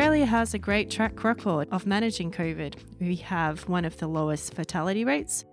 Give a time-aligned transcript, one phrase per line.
[0.00, 2.74] Australia has a great track record of managing COVID.
[3.00, 5.44] We have one of the lowest fatality rates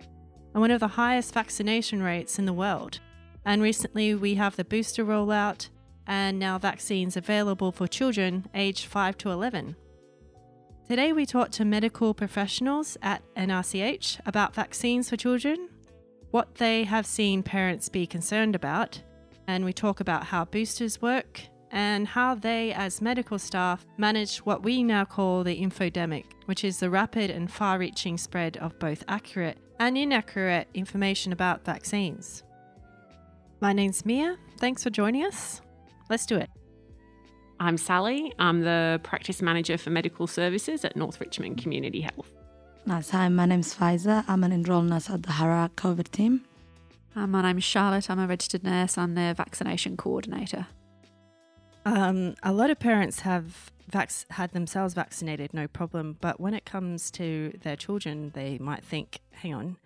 [0.54, 3.00] and one of the highest vaccination rates in the world.
[3.44, 5.68] And recently we have the booster rollout
[6.06, 9.76] and now vaccines available for children aged 5 to 11.
[10.88, 15.68] Today we talked to medical professionals at NRCH about vaccines for children,
[16.30, 19.02] what they have seen parents be concerned about,
[19.46, 24.62] and we talk about how boosters work and how they, as medical staff, manage what
[24.62, 29.04] we now call the infodemic, which is the rapid and far reaching spread of both
[29.08, 32.44] accurate and inaccurate information about vaccines.
[33.60, 34.38] My name's Mia.
[34.58, 35.60] Thanks for joining us.
[36.08, 36.48] Let's do it.
[37.60, 38.32] I'm Sally.
[38.38, 42.30] I'm the practice manager for medical services at North Richmond Community Health.
[42.86, 43.10] Nice.
[43.10, 44.24] Hi, my name's Faiza.
[44.28, 46.44] I'm an enrolled nurse at the Harak COVID team.
[47.14, 48.08] Hi, my name's Charlotte.
[48.08, 48.96] I'm a registered nurse.
[48.96, 50.68] I'm the vaccination coordinator.
[51.84, 56.16] Um, a lot of parents have vac- had themselves vaccinated, no problem.
[56.20, 59.76] But when it comes to their children, they might think, hang on,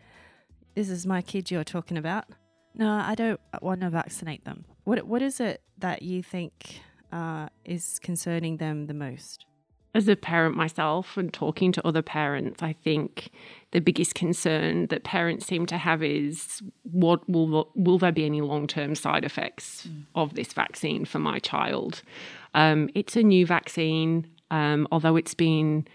[0.74, 2.26] this is my kid you're talking about.
[2.74, 4.64] No, I don't want to vaccinate them.
[4.84, 9.46] What, what is it that you think uh, is concerning them the most?
[9.94, 13.30] as a parent myself and talking to other parents, I think
[13.72, 18.40] the biggest concern that parents seem to have is what will will there be any
[18.40, 20.04] long term side effects mm.
[20.14, 22.02] of this vaccine for my child?
[22.54, 25.86] Um, it's a new vaccine, um, although it's been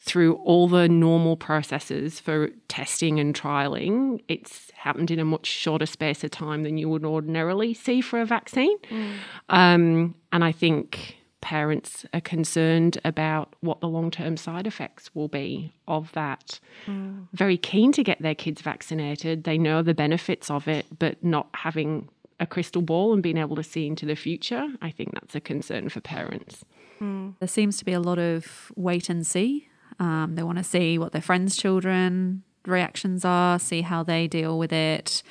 [0.00, 4.22] through all the normal processes for testing and trialing.
[4.28, 8.20] It's happened in a much shorter space of time than you would ordinarily see for
[8.20, 9.14] a vaccine, mm.
[9.48, 15.28] um, and I think parents are concerned about what the long term side effects will
[15.28, 16.58] be of that.
[16.86, 17.28] Mm.
[17.34, 19.44] Very keen to get their kids vaccinated.
[19.44, 22.08] They know the benefits of it, but not having
[22.40, 25.40] a crystal ball and being able to see into the future, I think that's a
[25.40, 26.64] concern for parents.
[27.00, 27.34] Mm.
[27.38, 29.68] There seems to be a lot of wait and see.
[29.98, 34.58] Um, they want to see what their friends' children reactions are, see how they deal
[34.58, 35.22] with it,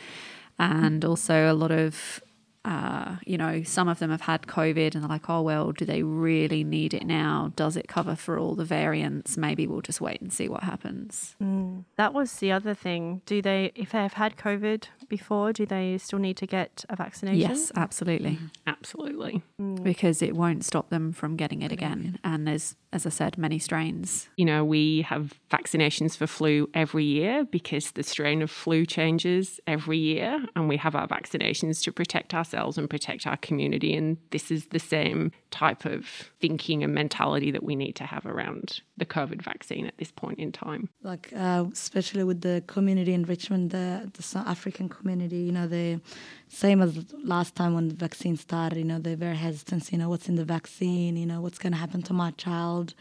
[0.60, 2.22] and also a lot of
[2.66, 5.84] uh, you know, some of them have had COVID and they're like, oh, well, do
[5.84, 7.52] they really need it now?
[7.58, 9.36] Does it cover for all the variants?
[9.36, 11.36] Maybe we'll just wait and see what happens.
[11.44, 11.84] Mm.
[11.98, 13.22] That was the other thing.
[13.26, 14.86] Do they, if they have had COVID
[15.18, 17.50] before, do they still need to get a vaccination?
[17.50, 18.36] Yes, absolutely.
[18.42, 18.50] Mm.
[18.68, 19.42] Absolutely.
[19.60, 19.84] Mm.
[19.84, 22.20] Because it won't stop them from getting it again.
[22.24, 24.30] And there's, as I said, many strains.
[24.38, 29.60] You know, we have vaccinations for flu every year because the strain of flu changes
[29.68, 33.96] every year, and we have our vaccinations to protect ourselves ourselves and protect our community.
[33.96, 38.26] And this is the same type of thinking and mentality that we need to have
[38.26, 40.90] around the COVID vaccine at this point in time.
[41.02, 45.68] Like, uh, especially with the community in Richmond, the, the South African community, you know,
[45.68, 46.00] the
[46.48, 50.10] same as last time when the vaccine started, you know, they're very hesitant, you know,
[50.10, 52.94] what's in the vaccine, you know, what's going to happen to my child.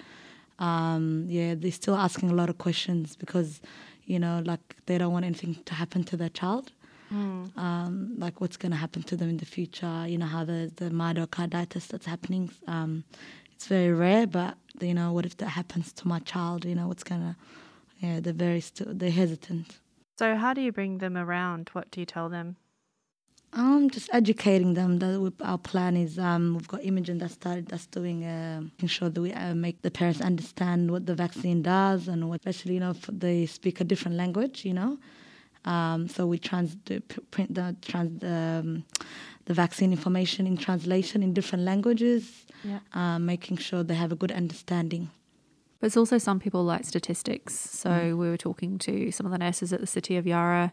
[0.58, 3.60] Um, yeah, they're still asking a lot of questions because,
[4.04, 6.72] you know, like they don't want anything to happen to their child.
[7.12, 7.56] Mm.
[7.58, 10.06] Um, like what's going to happen to them in the future.
[10.06, 12.50] You know how the the myocarditis that's happening.
[12.66, 13.04] Um,
[13.52, 16.64] it's very rare, but you know what if that happens to my child?
[16.64, 17.36] You know what's gonna.
[18.00, 19.78] Yeah, they're very still they're hesitant.
[20.18, 21.70] So how do you bring them around?
[21.72, 22.56] What do you tell them?
[23.54, 24.98] Um, just educating them.
[24.98, 29.10] That our plan is um, we've got Imogen that started that's doing uh, making sure
[29.10, 32.80] that we uh, make the parents understand what the vaccine does and what, especially you
[32.80, 34.64] know if they speak a different language.
[34.64, 34.98] You know,
[35.66, 36.76] um, so we trans
[37.30, 38.84] print the trans um,
[39.44, 42.78] the vaccine information in translation in different languages, yeah.
[42.94, 45.10] uh, making sure they have a good understanding.
[45.82, 47.58] But it's also some people like statistics.
[47.58, 48.16] So mm.
[48.16, 50.72] we were talking to some of the nurses at the City of Yarra,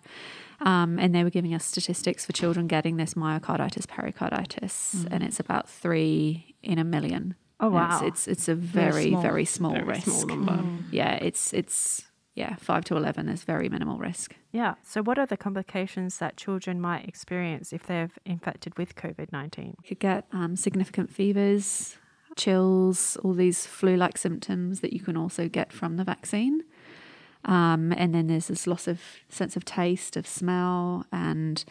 [0.62, 5.08] um, and they were giving us statistics for children getting this myocarditis pericarditis, mm.
[5.10, 7.34] and it's about three in a million.
[7.60, 8.02] Oh wow!
[8.04, 10.04] It's, it's, it's a very very small, very small very risk.
[10.04, 10.52] Small number.
[10.52, 10.84] Mm.
[10.92, 12.04] Yeah, it's it's
[12.36, 14.36] yeah, 5 to 11 is very minimal risk.
[14.52, 14.76] Yeah.
[14.84, 19.74] So, what are the complications that children might experience if they're infected with COVID 19?
[19.82, 21.98] You could get um, significant fevers,
[22.36, 26.64] chills, all these flu like symptoms that you can also get from the vaccine.
[27.46, 31.64] Um, and then there's this loss of sense of taste, of smell, and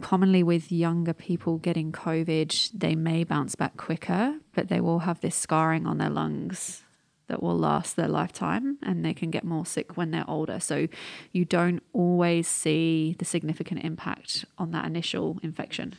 [0.00, 5.20] commonly with younger people getting COVID, they may bounce back quicker, but they will have
[5.20, 6.82] this scarring on their lungs
[7.26, 10.60] that will last their lifetime and they can get more sick when they're older.
[10.60, 10.88] So
[11.32, 15.94] you don't always see the significant impact on that initial infection.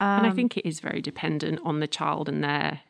[0.00, 2.80] Um, and I um, think it is very dependent on the child and their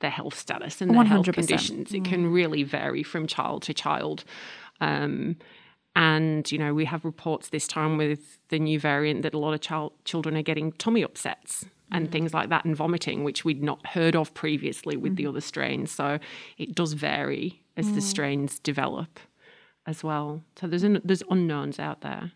[0.00, 1.34] their health status and their health 100%.
[1.34, 1.92] conditions.
[1.92, 4.24] It can really vary from child to child.
[4.80, 5.36] Um,
[5.96, 9.54] and, you know, we have reports this time with the new variant that a lot
[9.54, 13.62] of child, children are getting tummy upsets and things like that and vomiting, which we'd
[13.62, 15.90] not heard of previously with the other strains.
[15.90, 16.20] So
[16.58, 19.18] it does vary as the strains develop
[19.86, 20.44] as well.
[20.60, 22.30] So there's, an, there's unknowns out there.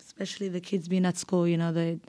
[0.00, 2.00] especially the kids being at school you know they they,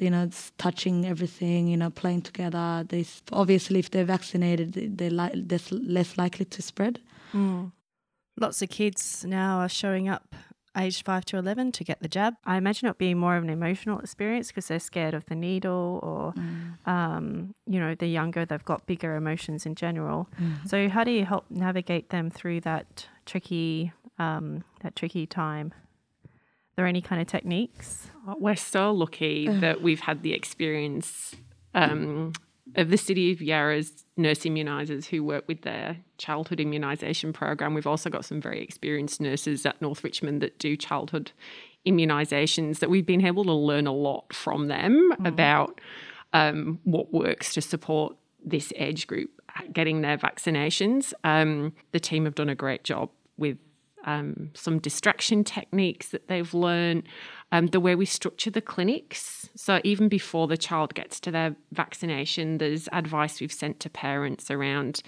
[0.00, 4.86] you know it's touching everything you know playing together they obviously if they're vaccinated they-
[4.86, 7.00] they're li- they're less likely to spread
[8.40, 10.34] Lots of kids now are showing up
[10.76, 12.34] aged 5 to 11 to get the jab.
[12.44, 15.98] I imagine it being more of an emotional experience because they're scared of the needle
[16.04, 16.34] or,
[16.86, 20.28] um, you know, they're younger, they've got bigger emotions in general.
[20.66, 25.72] So how do you help navigate them through that tricky, um, that tricky time?
[26.78, 28.08] There any kind of techniques?
[28.38, 31.34] We're so lucky that we've had the experience
[31.74, 32.34] um,
[32.76, 37.74] of the City of Yarra's nurse immunisers who work with their childhood immunisation program.
[37.74, 41.32] We've also got some very experienced nurses at North Richmond that do childhood
[41.84, 45.80] immunisations that we've been able to learn a lot from them about
[46.32, 48.14] um, what works to support
[48.44, 49.30] this age group
[49.72, 51.12] getting their vaccinations.
[51.24, 53.58] Um, the team have done a great job with
[54.08, 57.02] um, some distraction techniques that they've learned,
[57.52, 59.50] um, the way we structure the clinics.
[59.54, 64.50] So, even before the child gets to their vaccination, there's advice we've sent to parents
[64.50, 65.02] around,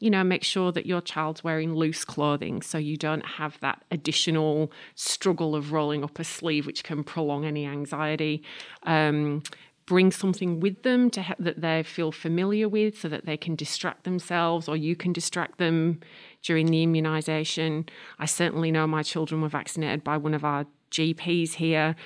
[0.00, 3.82] you know, make sure that your child's wearing loose clothing so you don't have that
[3.90, 8.42] additional struggle of rolling up a sleeve, which can prolong any anxiety.
[8.82, 9.42] Um,
[9.86, 13.56] bring something with them to ha- that they feel familiar with so that they can
[13.56, 16.00] distract themselves or you can distract them
[16.42, 17.86] during the immunization.
[18.18, 21.96] I certainly know my children were vaccinated by one of our GPs here.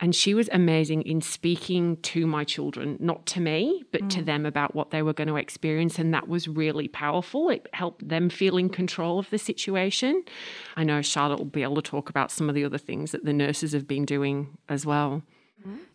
[0.00, 4.26] And she was amazing in speaking to my children, not to me, but to mm.
[4.26, 5.98] them about what they were going to experience.
[5.98, 7.50] And that was really powerful.
[7.50, 10.22] It helped them feel in control of the situation.
[10.76, 13.24] I know Charlotte will be able to talk about some of the other things that
[13.24, 15.22] the nurses have been doing as well.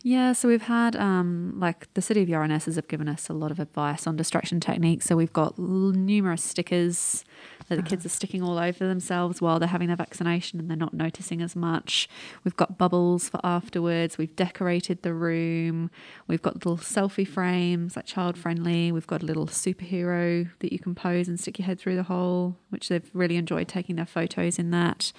[0.02, 3.34] Yeah, so we've had um, like the City of Yarra nurses have given us a
[3.34, 5.06] lot of advice on distraction techniques.
[5.06, 7.24] So we've got l- numerous stickers
[7.70, 10.76] that the kids are sticking all over themselves while they're having their vaccination and they're
[10.76, 12.10] not noticing as much.
[12.44, 14.18] We've got bubbles for afterwards.
[14.18, 15.90] We've decorated the room.
[16.28, 18.92] We've got little selfie frames, like child friendly.
[18.92, 22.04] We've got a little superhero that you can pose and stick your head through the
[22.04, 25.14] hole, which they've really enjoyed taking their photos in that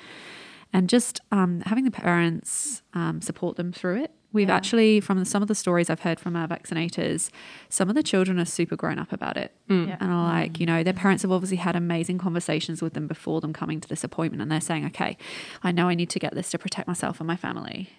[0.75, 4.11] and just um, having the parents um, support them through it.
[4.35, 7.31] We've actually, from some of the stories I've heard from our vaccinators,
[7.69, 9.55] some of the children are super grown up about it.
[9.69, 9.97] Yeah.
[10.01, 13.41] And are like, you know, their parents have obviously had amazing conversations with them before
[13.41, 14.43] them coming to this appointment.
[14.43, 15.17] And they're saying, okay,
[15.63, 17.91] I know I need to get this to protect myself and my family.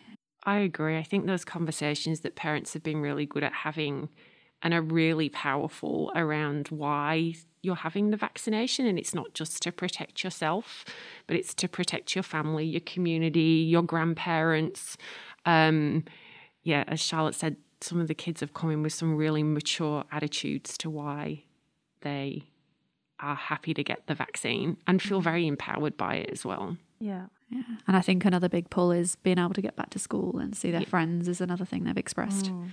[0.43, 0.97] I agree.
[0.97, 4.09] I think those conversations that parents have been really good at having
[4.61, 8.85] and are really powerful around why you're having the vaccination.
[8.85, 10.83] And it's not just to protect yourself,
[11.27, 14.97] but it's to protect your family, your community, your grandparents.
[15.45, 16.03] Um,
[16.65, 20.03] yeah, as Charlotte said, some of the kids have come in with some really mature
[20.11, 21.43] attitudes to why
[22.01, 22.49] they
[23.19, 25.23] are happy to get the vaccine and feel mm-hmm.
[25.23, 26.75] very empowered by it as well.
[26.99, 27.27] Yeah.
[27.49, 27.61] Yeah.
[27.87, 30.55] And I think another big pull is being able to get back to school and
[30.55, 32.47] see their friends is another thing they've expressed.
[32.47, 32.69] Mm.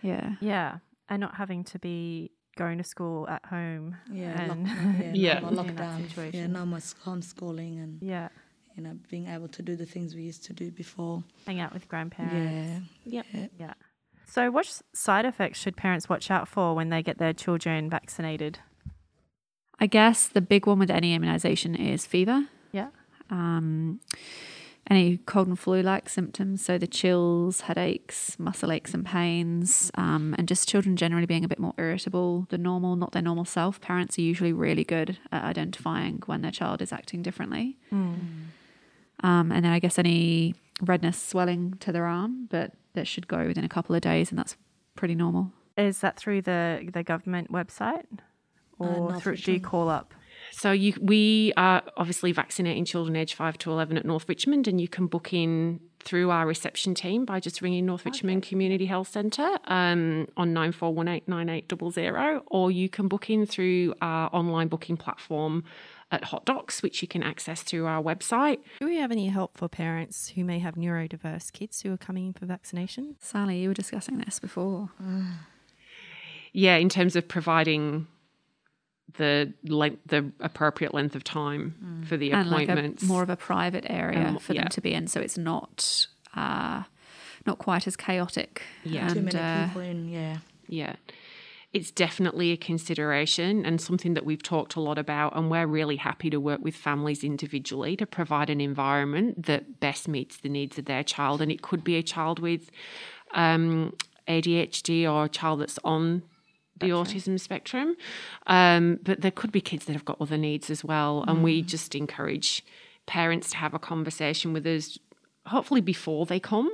[0.00, 0.30] Yeah.
[0.40, 0.78] Yeah.
[1.10, 3.96] And not having to be going to school at home.
[4.10, 5.40] yeah And lock, yeah, Yeah.
[5.40, 6.52] no more lockdown yeah situation.
[6.52, 8.28] no more homeschooling and yeah.
[8.76, 11.72] You know being able to do the things we used to do before Hang out
[11.72, 12.86] with grandparents.
[13.04, 13.50] yeah Yep.
[13.58, 13.74] Yeah.
[14.28, 18.58] So, what side effects should parents watch out for when they get their children vaccinated?
[19.78, 22.46] I guess the big one with any immunization is fever.
[22.72, 22.88] Yeah.
[23.30, 24.00] um,
[24.88, 26.64] any cold and flu like symptoms.
[26.64, 31.48] So the chills, headaches, muscle aches and pains, um, and just children generally being a
[31.48, 33.80] bit more irritable than normal, not their normal self.
[33.80, 37.76] Parents are usually really good at identifying when their child is acting differently.
[39.22, 43.46] Um, and then I guess any redness, swelling to their arm, but that should go
[43.46, 44.56] within a couple of days, and that's
[44.94, 45.52] pretty normal.
[45.76, 48.06] Is that through the the government website,
[48.78, 50.14] or North through do you call up?
[50.52, 54.80] So you, we are obviously vaccinating children aged five to eleven at North Richmond, and
[54.80, 59.08] you can book in through our reception team by just ringing North Richmond Community Health
[59.08, 63.28] Centre um, on nine four one eight nine eight double zero, or you can book
[63.28, 65.64] in through our online booking platform
[66.12, 68.58] at Hot Docs, which you can access through our website.
[68.80, 72.26] Do we have any help for parents who may have neurodiverse kids who are coming
[72.26, 73.16] in for vaccination?
[73.20, 74.90] Sally, you were discussing this before.
[76.52, 78.06] Yeah, in terms of providing
[79.18, 83.02] the length, the appropriate length of time for the and like appointments.
[83.02, 84.62] a, more of a private area And mo- for yeah.
[84.62, 86.84] them to be in, so it's not uh,
[87.46, 88.62] not quite as chaotic.
[88.84, 89.08] Yeah.
[89.08, 90.96] too many uh, people in yeah Yeah.
[91.76, 95.36] It's definitely a consideration and something that we've talked a lot about.
[95.36, 100.08] And we're really happy to work with families individually to provide an environment that best
[100.08, 101.42] meets the needs of their child.
[101.42, 102.70] And it could be a child with
[103.34, 103.94] um,
[104.26, 106.22] ADHD or a child that's on
[106.80, 107.94] the autism spectrum.
[108.46, 111.26] Um, but there could be kids that have got other needs as well.
[111.28, 112.64] And we just encourage
[113.04, 114.98] parents to have a conversation with us
[115.46, 116.70] hopefully before they come,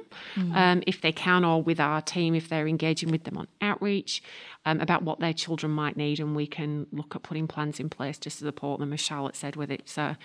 [0.54, 4.22] um, if they can, or with our team if they're engaging with them on outreach
[4.64, 7.88] um, about what their children might need, and we can look at putting plans in
[7.88, 8.92] place just to support them.
[8.92, 10.18] As Charlotte said, whether it's a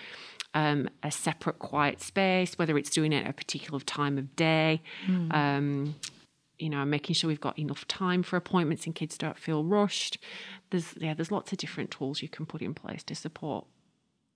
[0.54, 4.82] um, a separate quiet space, whether it's doing it at a particular time of day.
[5.30, 5.94] Um,
[6.58, 10.18] you know, making sure we've got enough time for appointments and kids don't feel rushed.
[10.70, 13.66] There's yeah, there's lots of different tools you can put in place to support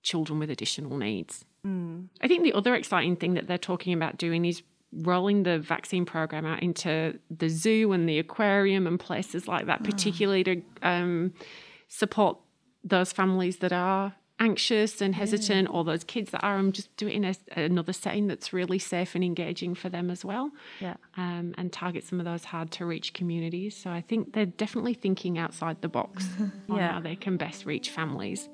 [0.03, 1.45] children with additional needs.
[1.65, 6.05] I think the other exciting thing that they're talking about doing is rolling the vaccine
[6.05, 11.33] program out into the zoo and the aquarium and places like that, particularly to um,
[11.87, 12.37] support
[12.83, 17.07] those families that are anxious and hesitant or those kids that are and just do
[17.07, 20.51] it in a, another setting that's really safe and engaging for them as well.
[20.81, 20.95] Yeah.
[21.17, 23.75] um, and target some of those hard to reach communities.
[23.77, 26.27] So i think they're definitely thinking outside the box
[26.69, 26.93] on Yeah.
[26.93, 28.49] how they can best reach families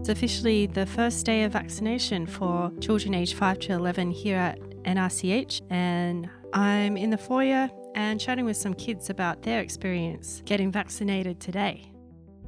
[0.00, 4.58] It's officially the first day of vaccination for children aged 5 to 11 here at
[4.84, 10.72] NRCH, and I'm in the foyer and chatting with some kids about their experience getting
[10.72, 11.92] vaccinated today.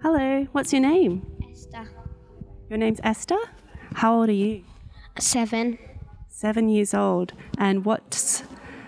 [0.00, 1.26] Hello, what's your name?
[1.52, 1.90] Esther.
[2.71, 3.38] Your name's Esther?
[3.97, 4.64] How old are you?
[5.18, 5.78] Seven.
[6.30, 7.35] Seven years old.
[7.59, 8.44] And what's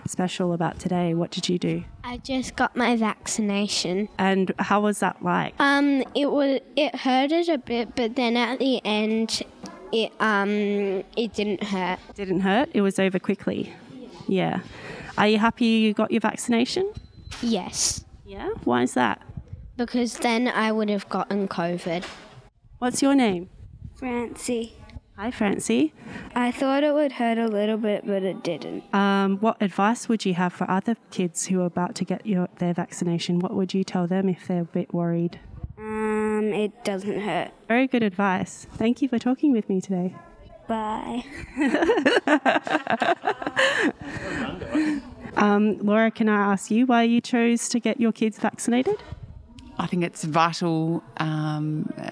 [0.07, 1.13] special about today?
[1.13, 1.83] What did you do?
[2.07, 4.09] I just got my vaccination.
[4.19, 5.55] And how was that like?
[5.59, 9.41] Um, it was it hurted a bit, but then at the end,
[9.91, 11.97] it um it didn't hurt.
[12.13, 12.69] Didn't hurt?
[12.73, 13.73] It was over quickly.
[14.27, 14.59] Yeah.
[15.17, 16.91] Are you happy you got your vaccination?
[17.41, 18.49] Yes, Yeah.
[18.63, 19.21] Why is that?
[19.77, 22.05] because then I would have gotten COVID.
[22.79, 23.49] What's your name?
[23.97, 24.73] Francie.
[25.17, 25.93] Hi, Francie.
[26.35, 28.83] I thought it would hurt a little bit, but it didn't.
[28.93, 32.49] Um, what advice would you have for other kids who are about to get your,
[32.57, 33.39] their vaccination?
[33.39, 35.39] What would you tell them if they're a bit worried?
[35.77, 37.51] Um, it doesn't hurt.
[37.69, 38.67] Very good advice.
[38.73, 40.15] Thank you for talking with me today.
[40.67, 41.23] Bye.
[45.37, 49.01] Um, Laura, can I ask you why you chose to get your kids vaccinated?
[49.77, 51.03] I think it's vital.
[51.17, 52.03] Um, uh,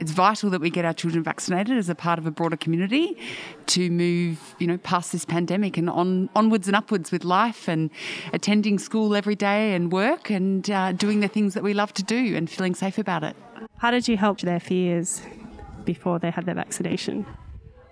[0.00, 3.16] it's vital that we get our children vaccinated as a part of a broader community
[3.66, 7.90] to move, you know, past this pandemic and on onwards and upwards with life and
[8.32, 12.02] attending school every day and work and uh, doing the things that we love to
[12.02, 13.36] do and feeling safe about it.
[13.78, 15.22] How did you help their fears
[15.84, 17.26] before they had their vaccination?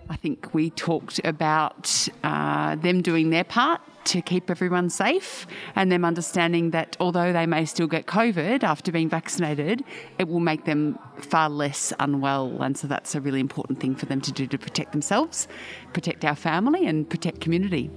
[0.09, 5.45] I think we talked about uh, them doing their part to keep everyone safe
[5.75, 9.83] and them understanding that although they may still get COVID after being vaccinated,
[10.17, 12.61] it will make them far less unwell.
[12.61, 15.47] And so that's a really important thing for them to do to protect themselves,
[15.93, 17.91] protect our family, and protect community.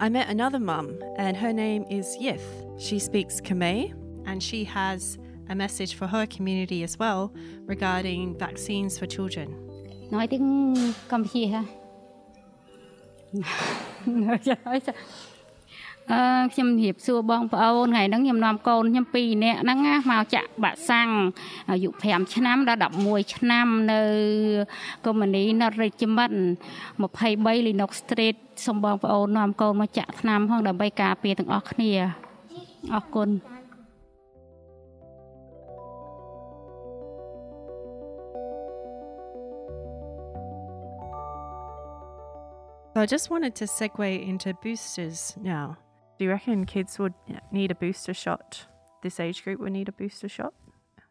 [0.00, 2.80] I met another mum, and her name is Yith.
[2.80, 3.94] She speaks Khmer,
[4.26, 5.18] and she has
[5.48, 7.32] a message for her community as well
[7.66, 9.54] regarding vaccines for children.
[10.10, 10.74] nói tiếng
[11.08, 11.85] Campuchia ha
[16.12, 21.08] អឺខ្ញុំជម្រាបសួរបងប្អូនថ្ងៃហ្នឹងខ្ញុំនាំកូនខ្ញុំ2នាក់ហ្នឹងណាមកចាក់បាក់សាំង
[21.70, 22.80] អាយុ5ឆ្នាំដល់
[23.10, 24.00] 11ឆ្នាំនៅ
[25.04, 26.36] កុម្មុយនី North Regiment
[27.00, 31.90] 23 Linux Street សូមបងប្អូននាំកូនមកចាក់ថ្នាំផងដើម្បីការពារទាំងអស់គ្នា
[32.92, 33.28] អរគុណ
[42.96, 45.76] So I just wanted to segue into boosters now.
[46.18, 47.12] Do you reckon kids would
[47.52, 48.64] need a booster shot?
[49.02, 50.54] This age group would need a booster shot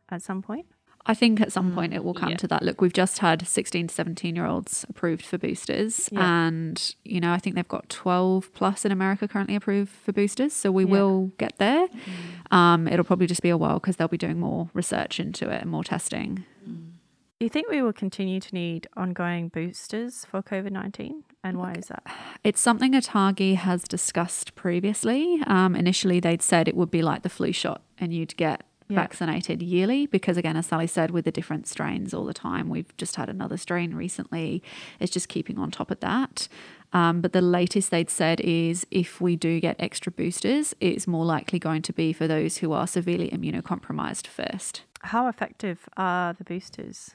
[0.10, 0.66] at some point?
[1.06, 2.38] I think at some mm, point it will come yeah.
[2.38, 2.64] to that.
[2.64, 6.10] Look, we've just had 16 to 17 year olds approved for boosters.
[6.12, 6.48] Yeah.
[6.48, 10.54] And, you know, I think they've got 12 plus in America currently approved for boosters.
[10.54, 10.92] So we Yeah.
[10.92, 11.88] will get there.
[11.88, 12.52] Mm.
[12.52, 15.62] Um, it'll probably just be a while because they'll be doing more research into it
[15.62, 16.46] and more testing.
[16.68, 16.94] Mm.
[17.38, 21.25] Do you think we will continue to need ongoing boosters for COVID 19?
[21.46, 22.04] And why is that?
[22.44, 25.40] It's something ATAGI has discussed previously.
[25.46, 28.96] Um, initially, they'd said it would be like the flu shot and you'd get Yeah.
[28.96, 32.96] vaccinated yearly because, again, as Sally said, with the different strains all the time, we've
[32.98, 34.62] just had another strain recently.
[35.00, 36.48] It's just keeping on top of that.
[36.94, 41.26] Um, but the latest they'd said is if we do get extra boosters, it's more
[41.26, 44.84] likely going to be for those who are severely immunocompromised first.
[45.02, 47.12] How effective are the boosters?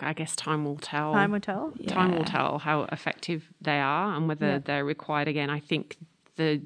[0.00, 1.12] I guess time will tell.
[1.12, 1.72] Time will tell.
[1.86, 4.58] Time will tell how effective they are and whether Yeah.
[4.58, 5.50] they're required again.
[5.50, 5.96] I think
[6.36, 6.62] the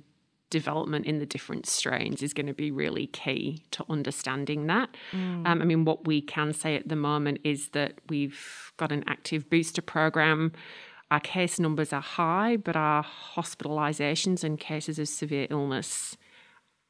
[0.51, 4.91] development in the different strains is going to be really key to understanding that.
[5.15, 9.03] Um, I mean, what we can say at the moment is that we've got an
[9.07, 10.53] active booster program.
[11.11, 16.17] Our case numbers are high, but our hospitalizations and cases of severe illness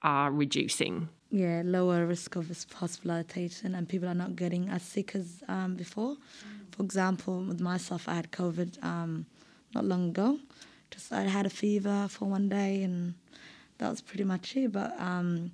[0.02, 1.08] are reducing.
[1.32, 6.16] Yeah, lower risk of hospitalization and people are not getting as sick as um, before.
[6.72, 9.24] For example, with myself, I had COVID um,
[9.74, 10.38] not long ago.
[10.90, 13.14] Just I had a fever for one day and
[13.78, 14.72] that was pretty much it.
[14.72, 15.52] But um,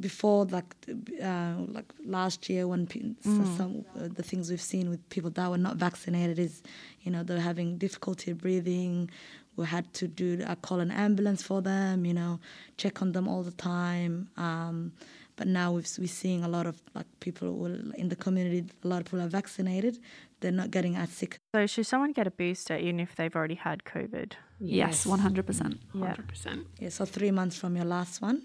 [0.00, 0.74] before, like
[1.22, 5.30] uh, like last year, when pe- so some uh, the things we've seen with people
[5.30, 6.62] that were not vaccinated is,
[7.02, 9.10] you know, they're having difficulty breathing.
[9.56, 12.38] We had to do uh, call an ambulance for them, you know,
[12.76, 14.28] check on them all the time.
[14.36, 14.92] Um,
[15.34, 18.64] but now we've, we're seeing a lot of like people will, in the community.
[18.84, 19.98] A lot of people are vaccinated.
[20.40, 21.38] They're not getting as sick.
[21.54, 24.32] So should someone get a booster even if they've already had COVID?
[24.60, 25.78] Yes, 100%.
[25.94, 26.64] 100%.
[26.80, 28.42] Yeah, so three months from your last one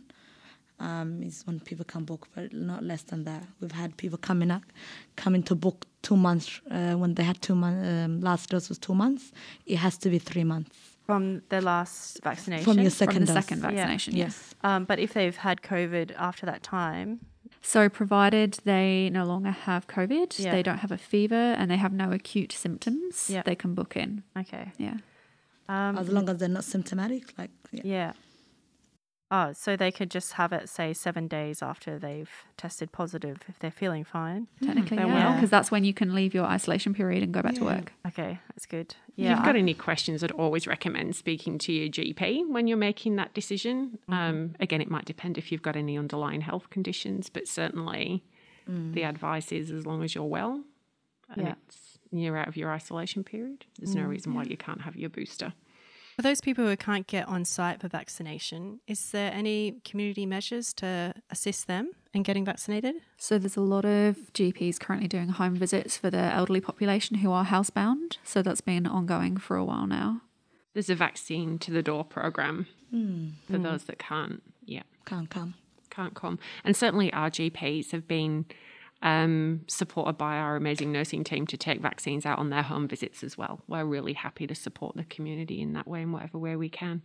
[0.80, 3.44] um, is when people can book, but not less than that.
[3.62, 4.64] We've had people coming up,
[5.16, 7.88] coming to book two months uh, when they had two months.
[7.88, 9.32] Um, last dose was two months.
[9.66, 10.76] It has to be three months
[11.06, 12.64] From the last vaccination?
[12.66, 13.44] from your From second the dose.
[13.46, 14.56] second vaccination, yes.
[14.64, 17.20] Um, but if they've had COVID after that time,
[17.62, 20.52] So, provided they no longer have COVID, Yeah.
[20.52, 23.44] they don't have a fever, and they have no acute symptoms, Yeah.
[23.46, 24.24] they can book in.
[24.38, 24.74] okay.
[24.78, 24.98] Yeah.
[25.70, 28.12] Um, As long as they're not symptomatic, like yeah.
[29.34, 29.48] Yeah.
[29.50, 33.60] Oh, so they could just have it, say, seven days after they've tested positive if
[33.60, 34.48] they're feeling fine.
[34.60, 35.36] Hmm, technically, They yeah, will.
[35.36, 37.94] because that's when you can leave your isolation period and go back to work.
[38.08, 38.96] Okay, that's good.
[39.16, 39.32] Yeah.
[39.32, 43.16] If you've got any questions, I'd always recommend speaking to your GP when you're making
[43.18, 44.00] that decision.
[44.10, 44.14] Mm-hmm.
[44.14, 48.24] Um, again, it might depend if you've got any underlying health conditions, but certainly
[48.70, 48.94] mm.
[48.94, 50.64] the advice is as long as you're well
[51.30, 51.56] and Yeah.
[51.68, 54.96] it's, you're out of your isolation period, there's no mm, reason why you can't have
[54.96, 55.54] your booster.
[56.16, 60.72] For those people who can't get on site for vaccination, is there any community measures
[60.76, 62.96] to assist them in getting vaccinated?
[63.18, 67.32] So, there's a lot of GPs currently doing home visits for the elderly population who
[67.32, 68.18] are housebound.
[68.24, 70.22] So, that's been ongoing for a while now.
[70.74, 73.30] There's a vaccine to the door program hmm.
[73.48, 73.64] for hmm.
[73.64, 75.56] those that can't, yeah, can't come.
[75.90, 76.38] can't come.
[76.64, 78.46] And certainly our GPs have been
[79.04, 83.22] um, supported by our amazing nursing team to take vaccines out on their home visits
[83.24, 83.62] as well.
[83.68, 87.02] We're really happy to support the community in that way in whatever way we can.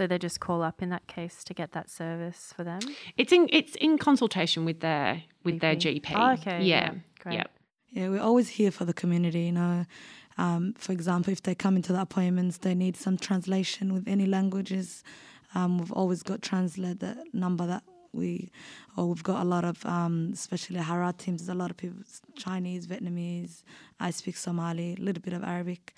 [0.00, 2.78] So they just call up in that case to get that service for them?
[3.16, 6.02] It's in it's in consultation with their with their GP.
[6.04, 6.12] GP.
[6.14, 6.92] Oh, okay, Yeah.
[6.92, 7.34] yeah, great.
[7.34, 7.44] Yeah.
[7.90, 9.40] Yeah, we're always here for the community.
[9.46, 9.86] You know,
[10.36, 14.26] um, for example, if they come into the appointments, they need some translation with any
[14.26, 15.02] languages.
[15.54, 17.82] Um, we've always got translate the number that
[18.18, 18.50] we,
[18.96, 21.40] or we've got a lot of, um, especially Harat teams.
[21.42, 21.98] There's a lot of people,
[22.36, 23.62] Chinese, Vietnamese.
[24.00, 25.94] I speak Somali, a little bit of Arabic.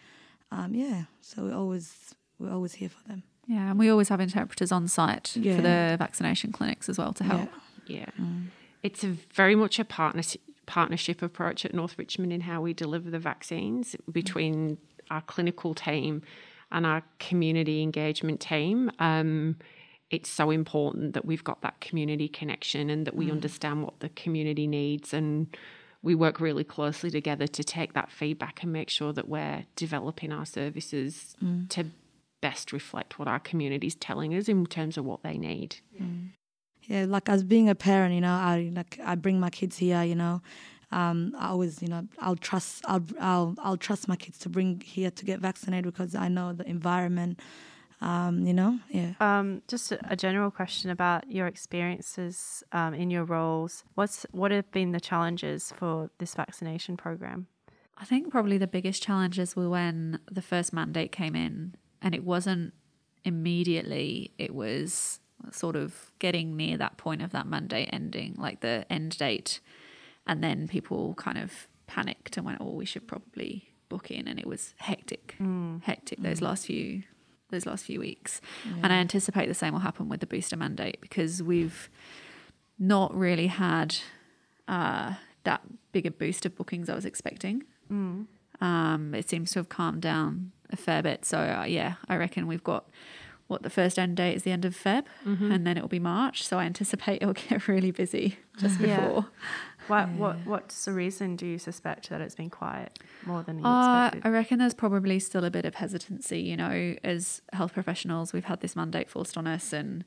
[0.52, 3.22] Um, yeah, so we always we're always here for them.
[3.46, 5.56] Yeah, and we always have interpreters on site Yeah.
[5.56, 7.50] for the vaccination clinics as well to help.
[7.86, 8.06] Yeah.
[8.16, 8.24] yeah.
[8.82, 13.10] It's a very much a partnership partnership approach at North Richmond in how we deliver
[13.10, 14.78] the vaccines between
[15.10, 16.22] our clinical team
[16.70, 18.90] and our community engagement team.
[19.00, 19.56] Um,
[20.10, 24.08] it's so important that we've got that community connection and that we understand what the
[24.10, 25.46] community needs and
[26.02, 30.32] we work really closely together to take that feedback and make sure that we're developing
[30.32, 31.36] our services
[31.68, 31.84] to
[32.40, 35.76] best reflect what our community is telling us in terms of what they need.
[36.88, 40.02] yeah like as being a parent you know i like i bring my kids here
[40.02, 40.40] you know
[40.92, 44.80] um i always you know i'll trust i'll i'll, I'll trust my kids to bring
[44.80, 47.38] here to get vaccinated because i know the environment
[48.00, 53.10] um you know yeah Um, just a, a general question about your experiences um, in
[53.10, 53.84] your roles.
[53.94, 57.46] What's what have been the challenges for this vaccination program?
[57.98, 62.24] I think probably the biggest challenges were when the first mandate came in, and it
[62.24, 62.72] wasn't
[63.24, 65.20] immediately, it was
[65.52, 69.60] sort of getting near that point of that mandate ending, like the end date.
[70.26, 74.28] And then people kind of panicked and went, oh, we should probably book in.
[74.28, 75.36] And it was hectic,
[75.82, 77.02] hectic those last few.
[77.50, 78.40] Those last few weeks,
[78.82, 81.90] and I anticipate the same will happen with the booster mandate because we've
[82.78, 83.96] not really had
[84.68, 87.64] uh, that bigger boost of bookings I was expecting.
[88.60, 91.24] Um, it seems to have calmed down a fair bit.
[91.24, 92.88] So uh, yeah, I reckon we've got
[93.48, 96.44] what the first end date is the end of Feb, and then it'll be March.
[96.46, 99.00] So I anticipate it'll get really busy just Yeah.
[99.08, 99.26] before.
[99.90, 101.36] What what what's the reason?
[101.36, 104.26] Do you suspect that it's been quiet more than you Uh, expected?
[104.28, 106.40] I reckon there's probably still a bit of hesitancy.
[106.40, 110.04] You know, as health professionals, we've had this mandate forced on us, and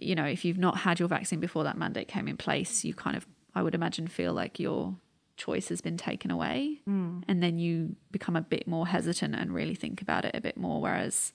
[0.00, 2.94] you know, if you've not had your vaccine before that mandate came in place, you
[2.94, 4.96] kind of, I would imagine, feel like your
[5.36, 9.74] choice has been taken away, and then you become a bit more hesitant and really
[9.74, 10.80] think about it a bit more.
[10.80, 11.32] Whereas,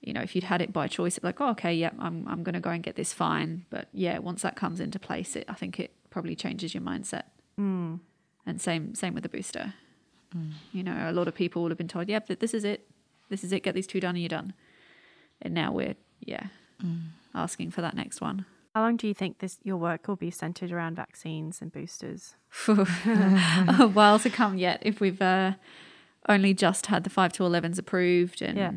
[0.00, 2.26] you know, if you'd had it by choice, it'd be like, oh, okay, yeah, I'm,
[2.28, 3.64] I'm going to go and get this fine.
[3.70, 7.24] But yeah, once that comes into place, it, I think it probably changes your mindset.
[7.60, 8.00] Mm.
[8.46, 9.74] And same, same with the booster.
[10.72, 12.88] You know, a lot of people would have been told, yep, that this is it.
[13.28, 13.62] This is it.
[13.62, 14.54] Get these two done and you're done.
[15.42, 16.46] And now we're, yeah,
[17.34, 18.46] asking for that next one.
[18.74, 22.34] How long do you think this your work will be centered around vaccines and boosters?
[22.66, 25.52] a while to come yet if we've uh,
[26.30, 28.72] only just had the 5 to 11s approved and Yeah.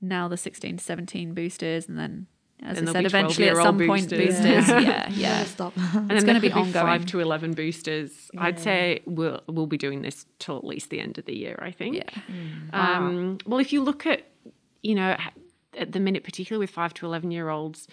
[0.00, 2.28] now the 16 to 17 boosters and then
[2.64, 4.36] as And I said eventually at some point boosters.
[4.38, 5.72] boosters yeah yeah Never stop.
[5.76, 6.86] And It's gonna there be could ongoing.
[6.86, 8.30] Five to eleven boosters.
[8.38, 11.58] I'd say we'll we'll be doing this till at least the end of the year.
[11.62, 11.96] I think.
[11.96, 12.10] yeah
[12.72, 14.26] Um, well, if you look at,
[14.82, 15.16] you know,
[15.76, 17.86] at the minute, particularly with five to 11 year olds,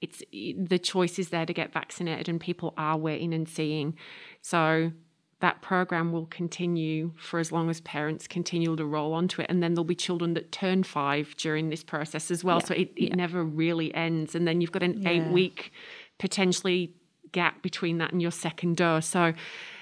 [0.00, 3.96] it's the choice is there to get vaccinated and people are waiting and seeing.
[4.42, 4.92] So
[5.40, 9.46] that program will continue for as long as parents continue to roll onto it.
[9.48, 12.60] And then there'll be children that turn five during this process as well.
[12.60, 14.34] So it, it never really ends.
[14.34, 15.72] And then you've got an eight week
[16.18, 16.92] potentially
[17.30, 19.06] gap between that and your second dose.
[19.06, 19.32] So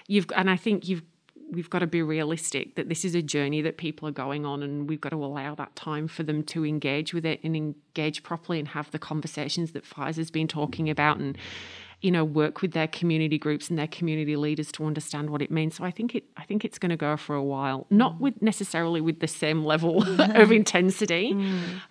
[0.09, 1.03] you've, and I think you've,
[1.51, 4.63] we've got to be realistic that this is a journey that people are going on
[4.63, 8.23] and we've got to allow that time for them to engage with it and engage
[8.23, 11.39] properly and have the conversations that Faiza's been talking about and
[12.01, 15.51] you know work with their community groups and their community leaders to understand what it
[15.51, 15.77] means.
[15.77, 17.87] So i think it i think it's going to go for a while.
[17.91, 21.33] Not with necessarily with the same level of intensity.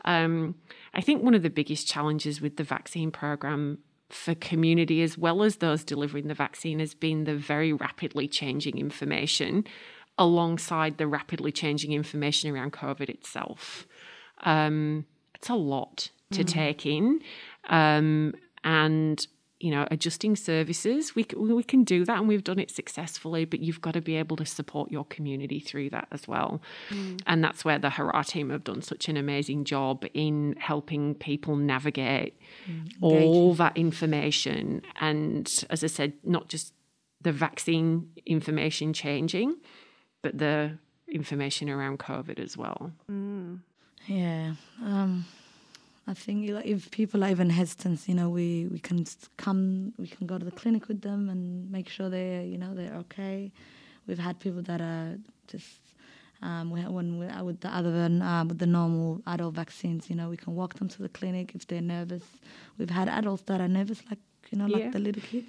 [0.05, 0.55] Um,
[0.93, 5.41] i think one of the biggest challenges with the vaccine program for community as well
[5.43, 9.65] as those delivering the vaccine has been the very rapidly changing information
[10.17, 13.85] alongside the rapidly changing information around COVID itself.
[14.43, 17.19] Um, it's a lot to take in.
[17.69, 19.25] Um, and,
[19.59, 23.61] you know, adjusting services, we, we can do that and we've done it successfully, but
[23.61, 26.61] you've got to be able to support your community through that as well.
[26.89, 27.21] Mm.
[27.25, 31.55] And that's where the Hurrah team have done such an amazing job in helping people
[31.55, 32.37] navigate
[32.69, 32.91] mm.
[32.99, 34.81] all that information.
[34.99, 36.73] And as I said, not just
[37.21, 39.55] the vaccine information changing,
[40.21, 42.91] but the information around COVID as well.
[43.09, 43.61] Mm.
[44.05, 44.55] Yeah.
[44.83, 45.25] Um,
[46.07, 49.05] I think if people are even hesitant, you know, we, we can
[49.37, 52.75] come, we can go to the clinic with them and make sure they're, you know,
[52.75, 53.51] they're okay.
[54.07, 55.15] We've had people that are
[55.47, 55.79] just,
[56.43, 60.07] um, we, when we, uh, with the other than uh, with the normal adult vaccines,
[60.09, 62.23] you know, we can walk them to the clinic if they're nervous.
[62.77, 64.19] We've had adults that are nervous, like
[64.51, 64.77] you know, Yeah.
[64.77, 65.47] like the little kids.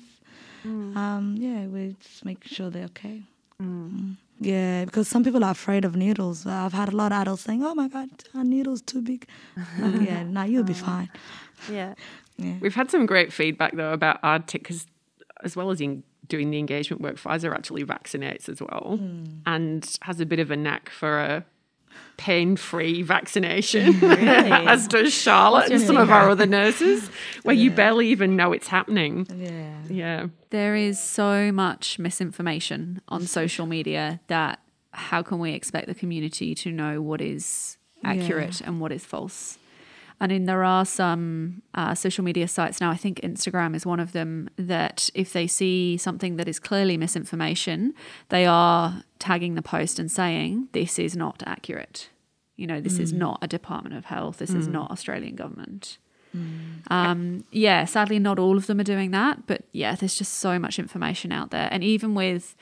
[0.64, 3.22] Um, yeah, we just make sure they're okay.
[3.62, 4.16] Mm.
[4.38, 6.46] Yeah, because some people are afraid of needles.
[6.46, 9.26] I've had a lot of adults saying, "Oh my God, our needle's too big."
[9.78, 10.86] Like, yeah, now you'll be oh.
[10.86, 11.10] fine.
[11.70, 11.94] Yeah.
[12.38, 12.56] Yeah.
[12.60, 14.86] We've had some great feedback though about ArdTech because,
[15.42, 19.24] as well as in doing the engagement work, Faiza actually vaccinates as well hmm.
[19.46, 21.46] and has a bit of a knack for a
[22.16, 27.08] pain-free vaccination, as does Charlotte and some of our other nurses,
[27.42, 29.26] where you barely even know it's happening.
[29.34, 29.74] Yeah.
[29.88, 30.26] Yeah.
[30.50, 34.60] There is so much misinformation on social media that
[34.92, 39.58] how can we expect the community to know what is accurate and what is false?
[40.18, 44.00] I mean, there are some uh, social media sites now, I think Instagram is one
[44.00, 47.92] of them, that if they see something that is clearly misinformation,
[48.30, 52.08] they are tagging the post and saying, this is not accurate.
[52.56, 54.38] You know, this is not a Department of Health.
[54.38, 55.98] This is not Australian government.
[56.88, 60.58] Um, yeah, sadly, not all of them are doing that, but yeah, there's just so
[60.58, 61.68] much information out there.
[61.70, 62.56] And even with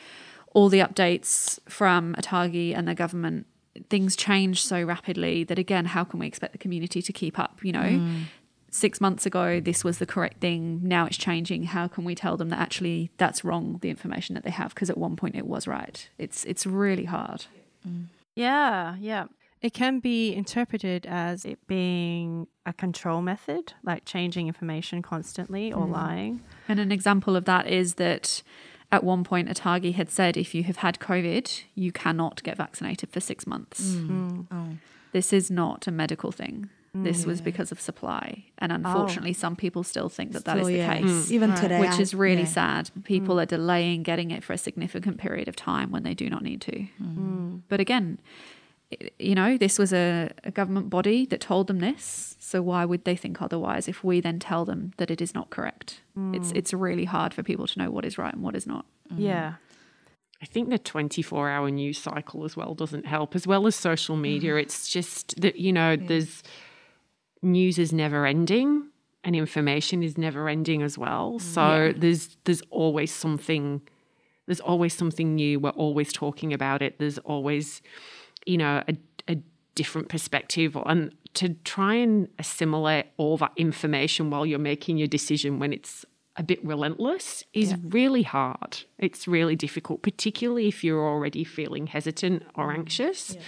[0.53, 3.47] all the updates from ATAGI and the government,
[3.91, 7.59] things change so rapidly that, again, how can we expect the community to keep up?
[7.63, 8.23] You know, mm.
[8.71, 10.81] six months ago, this was the correct thing.
[10.83, 11.65] Now it's changing.
[11.65, 14.75] How can we tell them that actually that's wrong, the information that they have?
[14.75, 16.09] Because at one point it was right.
[16.19, 17.47] It's, it's really hard.
[17.87, 18.07] Mm.
[18.35, 19.27] Yeah, yeah.
[19.61, 25.87] It can be interpreted as it being a control method, like changing information constantly or
[25.87, 25.93] mm.
[25.93, 26.43] lying.
[26.69, 28.43] And an example of that is that
[28.95, 33.11] at one point, ATAGI had said if you have had COVID, you cannot get vaccinated
[33.11, 33.81] for six months.
[33.81, 34.09] Mm.
[34.09, 34.31] Mm.
[34.31, 34.47] Mm.
[34.51, 34.77] Oh.
[35.13, 36.71] This is not a medical thing.
[36.97, 38.45] This was because of supply.
[38.59, 39.33] And unfortunately, oh.
[39.33, 41.29] some people still think that that is the yeah, case.
[41.33, 42.59] Even today, Which is really yeah.
[42.61, 42.91] sad.
[43.03, 46.43] People are delaying getting it for a significant period of time when they do not
[46.43, 46.87] need to.
[47.69, 48.64] But again, i-
[49.19, 52.37] you know, this was a, a government body that told them this.
[52.39, 55.51] So why would they think otherwise if we then tell them that it is not
[55.51, 56.03] correct?
[56.33, 56.57] It's mm.
[56.57, 58.87] it's really hard for people to know what is right and what is not.
[59.13, 59.17] Mm.
[59.19, 59.55] Yeah.
[60.43, 64.17] I think the 24 hour news cycle as well doesn't help, as well as social
[64.17, 64.55] media.
[64.55, 64.63] Mm.
[64.63, 66.43] It's just that, you know, there's
[67.43, 68.89] news is never ending
[69.23, 71.39] and information is never ending as well.
[71.39, 73.81] So there's there's always something
[74.47, 75.59] there's always something new.
[75.59, 76.99] We're always talking about it.
[76.99, 77.81] There's always,
[78.47, 78.97] you know, a,
[79.29, 79.37] a
[79.75, 80.77] different perspective.
[80.87, 86.05] And to try and assimilate all that information while you're making your decision when it's
[86.37, 87.77] a bit relentless is yeah.
[87.85, 88.83] really hard.
[88.99, 92.79] It's really difficult, particularly if you're already feeling hesitant or mm.
[92.79, 93.35] anxious.
[93.35, 93.41] Yeah,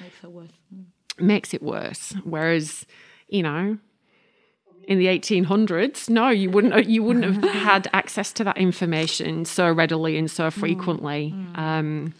[0.00, 0.50] makes it worse.
[0.74, 0.84] Mm.
[1.20, 2.14] Makes it worse.
[2.24, 2.86] Whereas,
[3.28, 3.78] you know,
[4.86, 6.86] in the 1800s, no, you wouldn't.
[6.86, 10.52] You wouldn't have had access to that information so readily and so mm.
[10.52, 11.32] frequently.
[11.34, 11.58] Mm.
[11.58, 12.14] Um,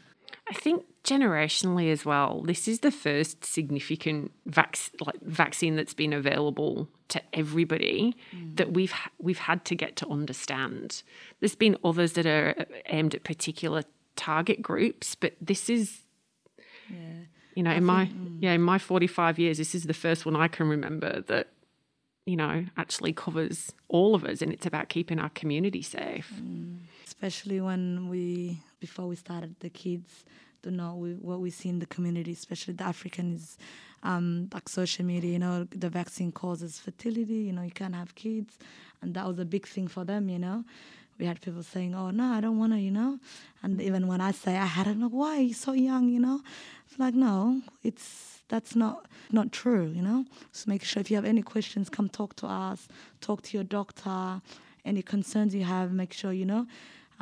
[0.48, 6.12] I think generationally as well, this is the first significant vac- like vaccine that's been
[6.12, 8.56] available to everybody mm.
[8.56, 11.02] that we've we've had to get to understand.
[11.40, 13.84] There's been others that are aimed at particular
[14.16, 16.00] target groups, but this is
[16.90, 16.96] yeah.
[17.54, 18.38] you know, I in think, my mm.
[18.40, 21.48] yeah, in my 45 years this is the first one I can remember that
[22.26, 26.32] you know, actually covers all of us and it's about keeping our community safe.
[26.34, 26.78] Mm.
[27.24, 30.26] Especially when we before we started the kids
[30.62, 33.56] to know we, what we see in the community, especially the Africans,
[34.02, 35.32] um, like social media.
[35.32, 37.40] You know, the vaccine causes fertility.
[37.48, 38.58] You know, you can't have kids,
[39.00, 40.28] and that was a big thing for them.
[40.28, 40.64] You know,
[41.18, 43.18] we had people saying, "Oh no, I don't want to," you know,
[43.62, 46.42] and even when I say I don't know why you're so young, you know,
[46.86, 49.86] it's like no, it's that's not not true.
[49.96, 52.86] You know, so make sure if you have any questions, come talk to us,
[53.22, 54.42] talk to your doctor.
[54.84, 56.66] Any concerns you have, make sure you know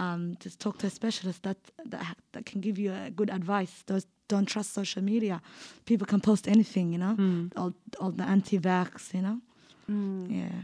[0.03, 1.59] um, just talk to a specialist that,
[1.93, 3.85] that that can give you a good advice.
[3.87, 5.41] Those don't trust social media.
[5.85, 7.53] People can post anything, you know, mm.
[7.57, 9.39] all all the anti-vax, you know.
[9.89, 10.27] Mm.
[10.41, 10.61] Yeah.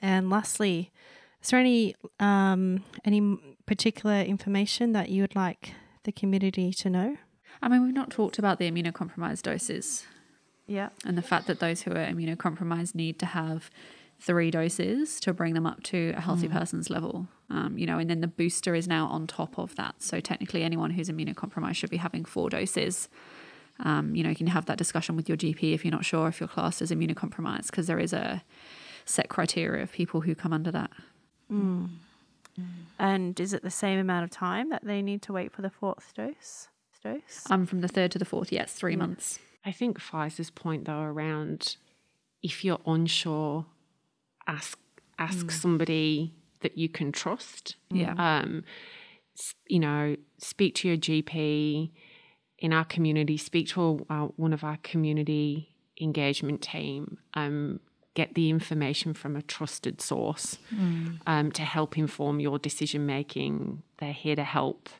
[0.00, 0.90] And lastly,
[1.42, 3.20] is there any um, any
[3.66, 7.16] particular information that you would like the community to know?
[7.60, 10.04] I mean, we've not talked about the immunocompromised doses.
[10.66, 10.88] Yeah.
[11.04, 13.70] And the fact that those who are immunocompromised need to have
[14.22, 16.52] three doses to bring them up to a healthy mm.
[16.52, 17.26] person's level.
[17.50, 19.96] Um, you know, and then the booster is now on top of that.
[19.98, 23.08] So technically, anyone who's immunocompromised should be having four doses.
[23.80, 26.28] Um, you know, you can have that discussion with your GP if you're not sure
[26.28, 28.44] if your class is immunocompromised, because there is a
[29.04, 30.90] set criteria of people who come under that.
[31.50, 31.88] Mm.
[32.60, 32.64] Mm.
[33.00, 35.70] And is it the same amount of time that they need to wait for the
[35.70, 36.68] fourth dose?
[37.02, 37.50] Dose?
[37.50, 39.40] Um, from the third to the fourth, yes, three months.
[39.64, 41.76] I think Faiza's point though around
[42.44, 43.66] if you're unsure
[44.46, 44.78] ask
[45.18, 45.52] ask mm.
[45.52, 47.76] somebody that you can trust.
[47.90, 48.14] Yeah.
[48.16, 48.64] Um,
[49.66, 51.90] you know, speak to your GP
[52.58, 53.36] in our community.
[53.36, 57.18] Speak to a, uh, one of our community engagement team.
[57.34, 57.80] Um,
[58.14, 61.18] get the information from a trusted source mm.
[61.26, 63.82] um, to help inform your decision making.
[63.98, 64.90] They're here to help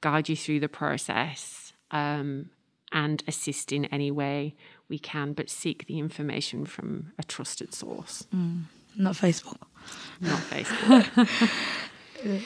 [0.00, 2.50] guide you through the process um,
[2.92, 4.54] and assist in any way
[4.88, 8.26] we can, but seek the information from a trusted source.
[8.34, 8.64] Mm.
[8.96, 9.58] Not Facebook.
[10.20, 11.28] Not Facebook.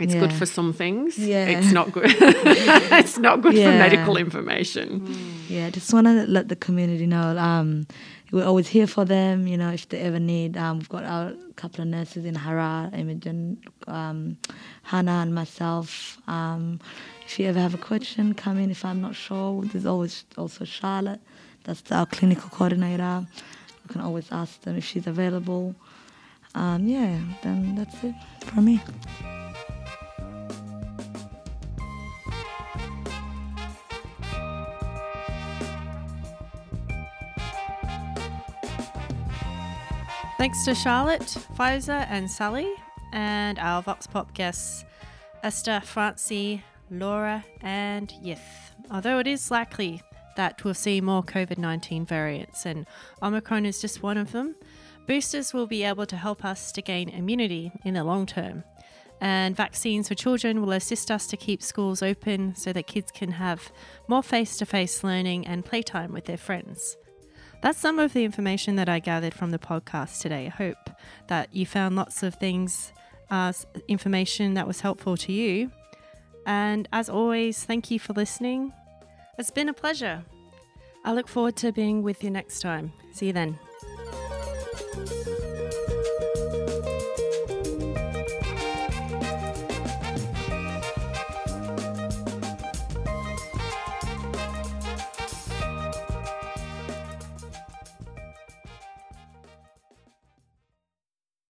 [0.00, 0.20] It's yeah.
[0.20, 1.18] good for some things.
[1.18, 1.46] Yeah.
[1.46, 2.04] It's not good.
[2.10, 3.70] it's not good yeah.
[3.70, 5.00] for medical information.
[5.00, 5.50] Mm.
[5.50, 7.36] Yeah, just want to let the community know.
[7.36, 7.86] Um,
[8.32, 9.46] we're always here for them.
[9.46, 12.90] You know, if they ever need, um, we've got our couple of nurses in Harar,
[12.94, 14.38] Imogen, um,
[14.84, 16.16] Hannah, and myself.
[16.26, 16.80] Um,
[17.26, 18.70] if you ever have a question, come in.
[18.70, 21.20] If I'm not sure, there's always also Charlotte.
[21.64, 23.26] That's our clinical coordinator
[23.90, 25.74] can always ask them if she's available.
[26.54, 28.14] Um, yeah, then that's it
[28.46, 28.80] for me.
[40.38, 42.72] Thanks to Charlotte, Faiza, and Sally,
[43.12, 44.86] and our Vox Pop guests
[45.42, 48.38] Esther, Francie, Laura, and Yith.
[48.90, 50.02] Although it is likely
[50.36, 52.86] that we'll see more COVID 19 variants, and
[53.22, 54.54] Omicron is just one of them.
[55.06, 58.64] Boosters will be able to help us to gain immunity in the long term.
[59.20, 63.32] And vaccines for children will assist us to keep schools open so that kids can
[63.32, 63.70] have
[64.08, 66.96] more face to face learning and playtime with their friends.
[67.60, 70.46] That's some of the information that I gathered from the podcast today.
[70.46, 70.90] I hope
[71.26, 72.92] that you found lots of things,
[73.30, 73.52] uh,
[73.86, 75.70] information that was helpful to you.
[76.46, 78.72] And as always, thank you for listening.
[79.40, 80.22] It's been a pleasure.
[81.02, 82.92] I look forward to being with you next time.
[83.10, 83.58] See you then.